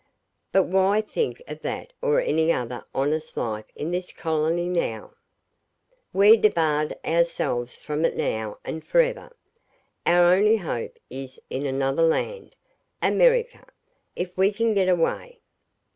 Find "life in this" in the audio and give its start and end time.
3.37-4.11